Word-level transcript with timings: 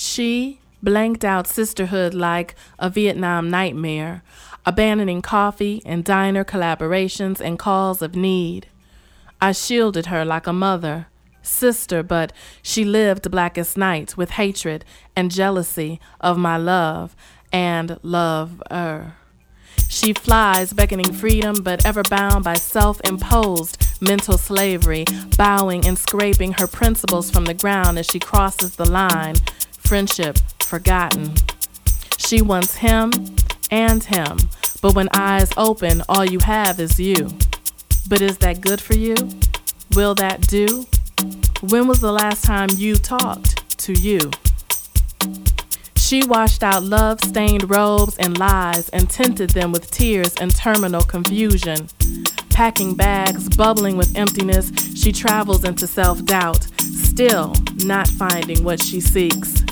She 0.00 0.60
blanked 0.80 1.24
out 1.24 1.48
sisterhood 1.48 2.14
like 2.14 2.54
a 2.78 2.88
Vietnam 2.88 3.50
nightmare, 3.50 4.22
abandoning 4.64 5.22
coffee 5.22 5.82
and 5.84 6.04
diner 6.04 6.44
collaborations 6.44 7.40
and 7.40 7.58
calls 7.58 8.00
of 8.00 8.14
need. 8.14 8.68
I 9.40 9.50
shielded 9.50 10.06
her 10.06 10.24
like 10.24 10.46
a 10.46 10.52
mother, 10.52 11.08
sister, 11.42 12.04
but 12.04 12.32
she 12.62 12.84
lived 12.84 13.28
blackest 13.28 13.76
night 13.76 14.16
with 14.16 14.30
hatred 14.30 14.84
and 15.16 15.32
jealousy 15.32 15.98
of 16.20 16.38
my 16.38 16.56
love 16.56 17.16
and 17.52 17.98
love 18.04 18.62
her. 18.70 19.16
She 19.88 20.12
flies, 20.12 20.72
beckoning 20.72 21.12
freedom, 21.12 21.56
but 21.64 21.84
ever 21.84 22.04
bound 22.04 22.44
by 22.44 22.54
self 22.54 23.00
imposed 23.02 23.84
mental 24.00 24.38
slavery, 24.38 25.06
bowing 25.36 25.84
and 25.86 25.98
scraping 25.98 26.52
her 26.52 26.68
principles 26.68 27.32
from 27.32 27.46
the 27.46 27.54
ground 27.54 27.98
as 27.98 28.06
she 28.06 28.20
crosses 28.20 28.76
the 28.76 28.88
line. 28.88 29.34
Friendship 29.88 30.36
forgotten. 30.60 31.32
She 32.18 32.42
wants 32.42 32.76
him 32.76 33.10
and 33.70 34.04
him, 34.04 34.36
but 34.82 34.94
when 34.94 35.08
eyes 35.14 35.50
open, 35.56 36.02
all 36.10 36.26
you 36.26 36.40
have 36.40 36.78
is 36.78 37.00
you. 37.00 37.30
But 38.06 38.20
is 38.20 38.36
that 38.38 38.60
good 38.60 38.82
for 38.82 38.94
you? 38.94 39.14
Will 39.94 40.14
that 40.16 40.46
do? 40.46 40.84
When 41.70 41.88
was 41.88 42.02
the 42.02 42.12
last 42.12 42.44
time 42.44 42.68
you 42.76 42.96
talked 42.96 43.78
to 43.78 43.94
you? 43.94 44.30
She 45.96 46.22
washed 46.22 46.62
out 46.62 46.82
love 46.82 47.18
stained 47.24 47.70
robes 47.70 48.18
and 48.18 48.36
lies 48.36 48.90
and 48.90 49.08
tinted 49.08 49.50
them 49.50 49.72
with 49.72 49.90
tears 49.90 50.34
and 50.38 50.54
terminal 50.54 51.00
confusion. 51.02 51.88
Packing 52.50 52.94
bags, 52.94 53.48
bubbling 53.48 53.96
with 53.96 54.14
emptiness, 54.18 54.70
she 54.94 55.12
travels 55.12 55.64
into 55.64 55.86
self 55.86 56.22
doubt, 56.26 56.66
still 56.78 57.54
not 57.86 58.06
finding 58.06 58.62
what 58.64 58.82
she 58.82 59.00
seeks. 59.00 59.64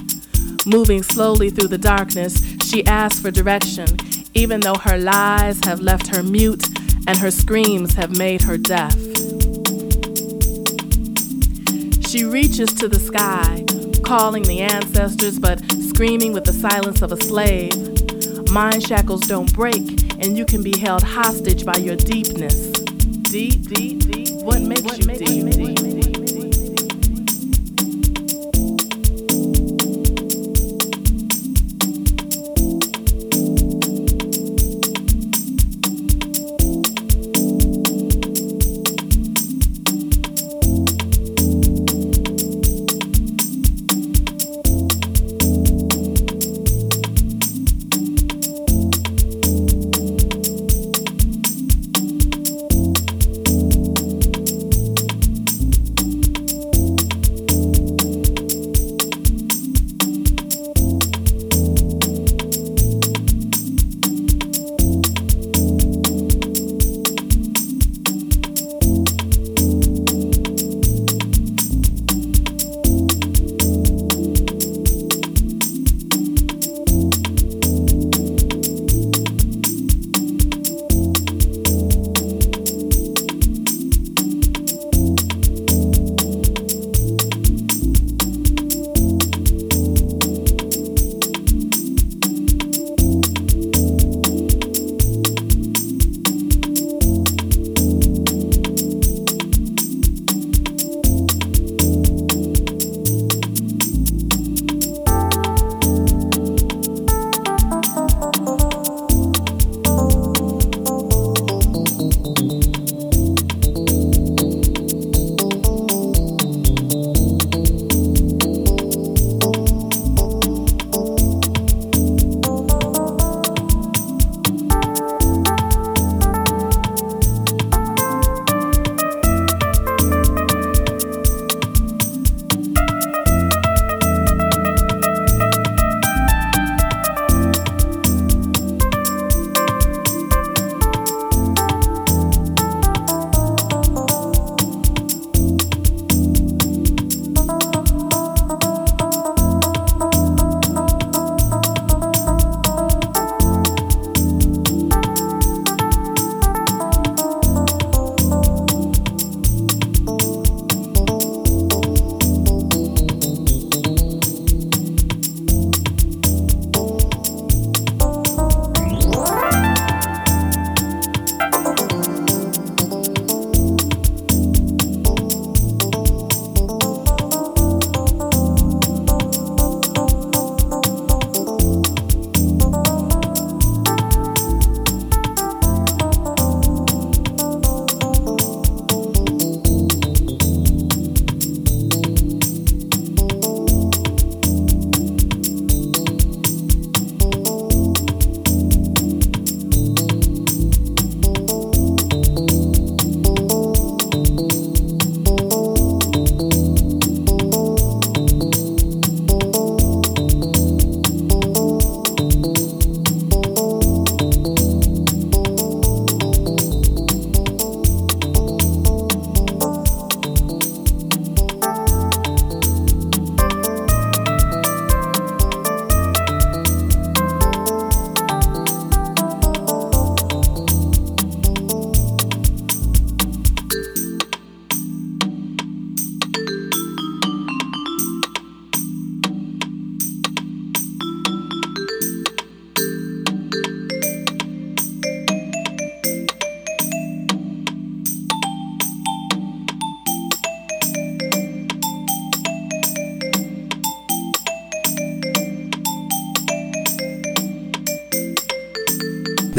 Moving 0.66 1.04
slowly 1.04 1.48
through 1.50 1.68
the 1.68 1.78
darkness, 1.78 2.42
she 2.64 2.84
asks 2.86 3.20
for 3.20 3.30
direction, 3.30 3.86
even 4.34 4.60
though 4.60 4.74
her 4.74 4.98
lies 4.98 5.64
have 5.64 5.80
left 5.80 6.08
her 6.08 6.24
mute 6.24 6.66
and 7.06 7.16
her 7.18 7.30
screams 7.30 7.94
have 7.94 8.18
made 8.18 8.42
her 8.42 8.58
deaf. 8.58 8.92
She 12.08 12.24
reaches 12.24 12.72
to 12.74 12.88
the 12.88 12.98
sky, 12.98 13.64
calling 14.02 14.42
the 14.42 14.60
ancestors, 14.60 15.38
but 15.38 15.60
screaming 15.88 16.32
with 16.32 16.44
the 16.44 16.52
silence 16.52 17.00
of 17.00 17.12
a 17.12 17.22
slave. 17.22 18.50
Mind 18.50 18.84
shackles 18.84 19.22
don't 19.22 19.52
break, 19.54 20.02
and 20.18 20.36
you 20.36 20.44
can 20.44 20.64
be 20.64 20.76
held 20.76 21.02
hostage 21.04 21.64
by 21.64 21.76
your 21.76 21.96
deepness. 21.96 22.70
Deep, 23.30 23.68
deep, 23.68 24.00
deep. 24.10 24.30
What 24.42 24.62
makes 24.62 24.98
you 24.98 25.06
deep? 25.14 25.95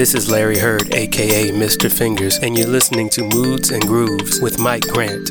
This 0.08 0.24
is 0.24 0.32
Larry 0.32 0.58
Heard, 0.58 0.94
aka 0.94 1.50
Mr. 1.50 1.92
Fingers, 1.92 2.38
and 2.38 2.58
you're 2.58 2.66
listening 2.66 3.10
to 3.10 3.26
Moods 3.26 3.72
and 3.72 3.86
Grooves 3.86 4.40
with 4.40 4.58
Mike 4.58 4.88
Grant. 4.88 5.30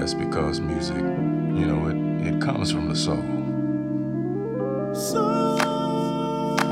that's 0.00 0.14
because 0.14 0.60
music, 0.60 0.96
you 0.96 1.66
know, 1.66 1.88
it, 1.88 2.32
it 2.34 2.40
comes 2.40 2.72
from 2.72 2.88
the 2.88 2.96
soul. 2.96 3.18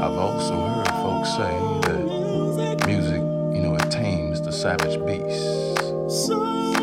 I've 0.00 0.16
also 0.16 0.54
heard 0.66 0.88
folks 1.02 1.28
say 1.32 1.54
that 1.92 2.86
music, 2.86 3.20
you 3.20 3.60
know, 3.60 3.74
it 3.74 3.90
tames 3.90 4.40
the 4.40 4.50
savage 4.50 4.98
beast. 5.04 6.77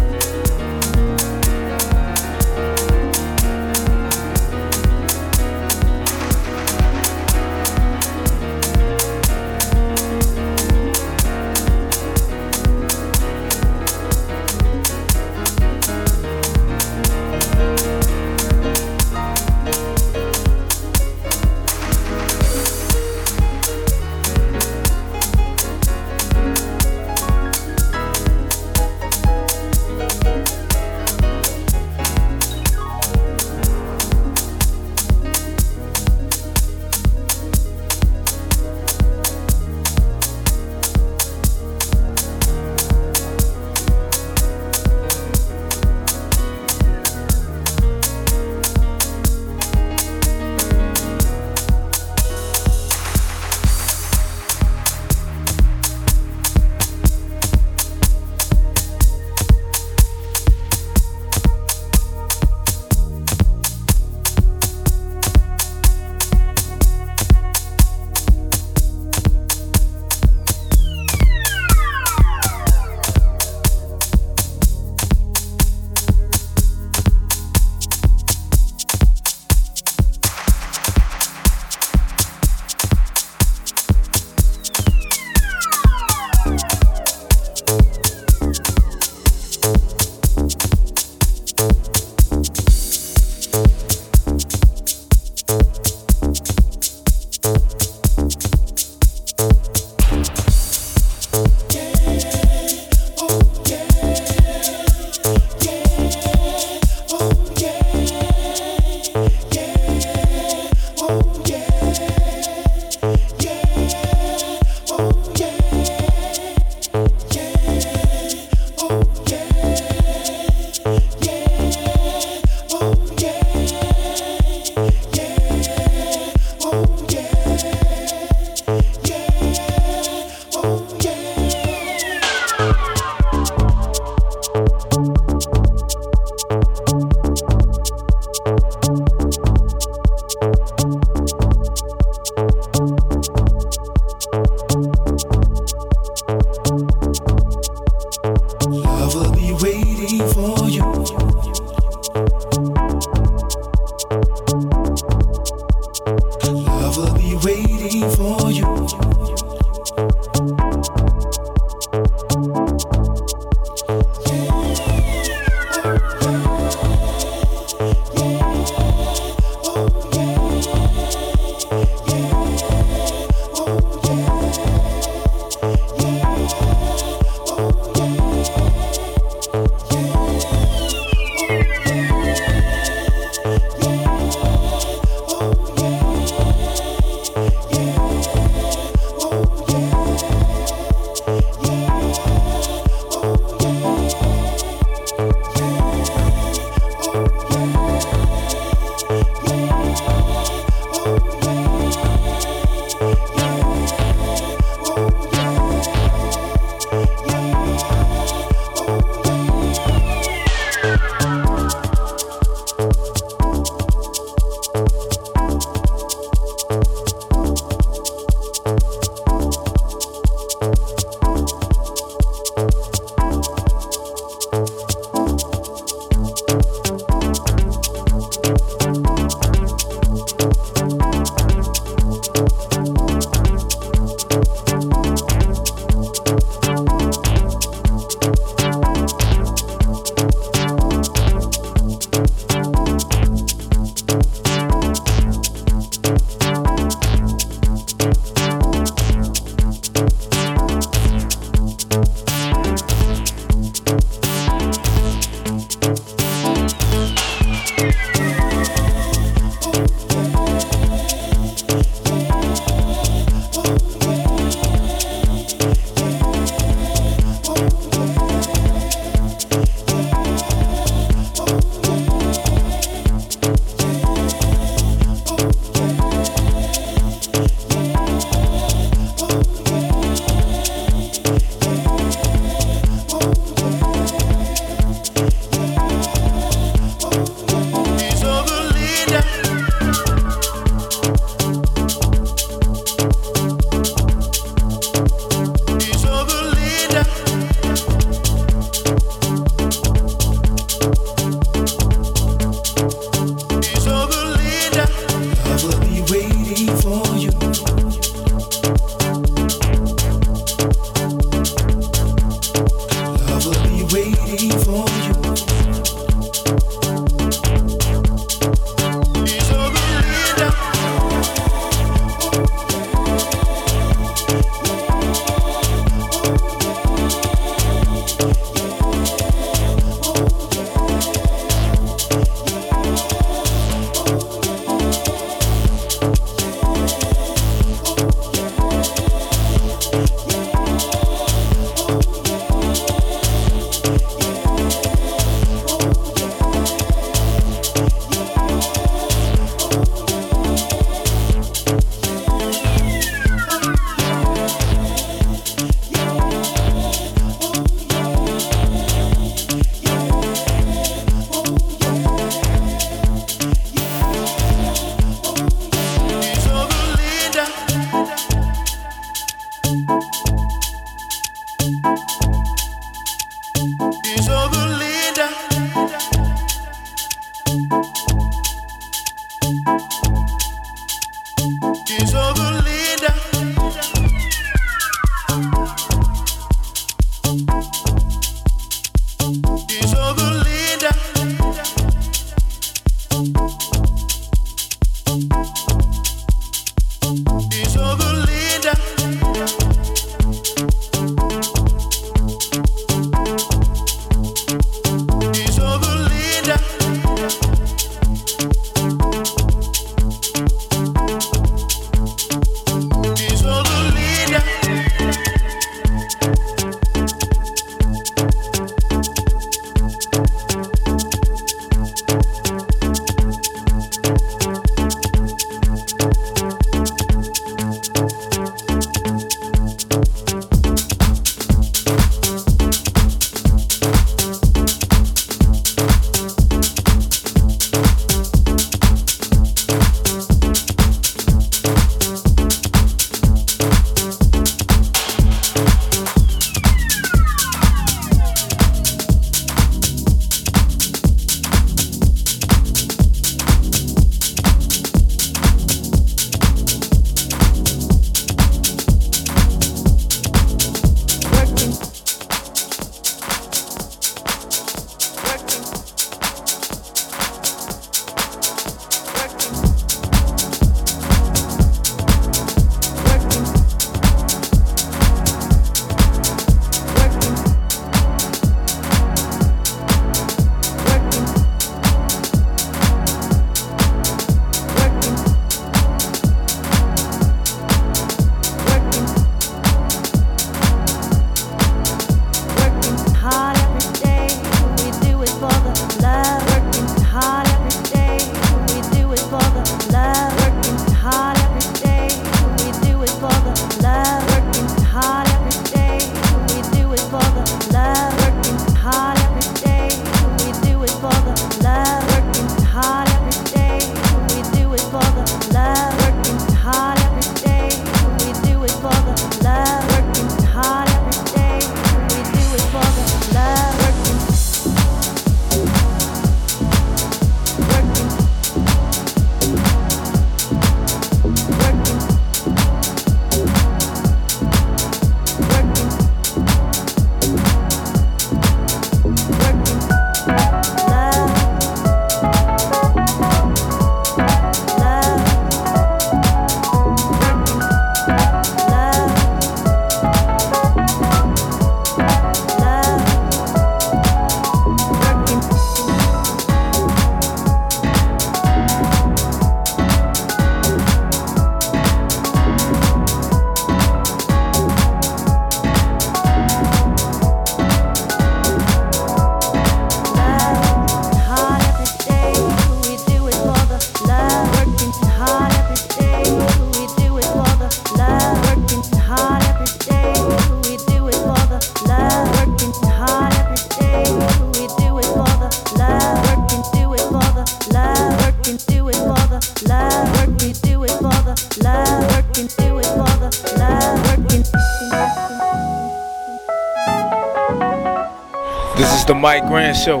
Show. 599.82 600.00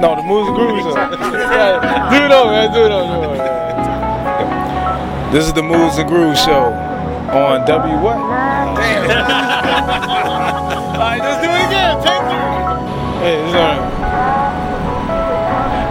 No, 0.00 0.14
the 0.16 0.22
Moves 0.22 0.48
and 0.48 0.56
Grooves 0.56 0.84
Show. 0.84 0.92
Do 0.92 2.18
it 2.20 2.30
over, 2.30 2.52
man. 2.52 2.72
Do 2.74 2.84
it 2.84 2.92
over. 2.92 3.36
This 5.32 5.46
is 5.46 5.52
the 5.54 5.62
Moves 5.62 5.96
and 5.96 6.06
Grooves 6.06 6.38
Show 6.44 6.64
on 7.32 7.64
W 7.66 7.94
what? 8.04 8.16
All 8.20 8.26
right, 11.00 11.20
let's 11.24 11.40
do 11.40 11.48
it 11.48 11.64
again. 11.72 11.96
Take 12.04 12.20
three. 12.20 12.52
Hey, 13.24 13.36
this 13.40 13.48
is, 13.48 13.54
all 13.54 13.64
right. 13.64 13.80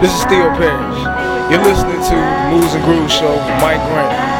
this 0.00 0.12
is 0.14 0.22
Theo 0.26 0.46
Parrish. 0.54 1.00
You're 1.50 1.64
listening 1.64 1.98
to 2.06 2.16
Moves 2.54 2.74
and 2.74 2.84
Grooves 2.84 3.12
Show 3.12 3.32
with 3.34 3.58
Mike 3.60 3.82
Grant. 3.90 4.31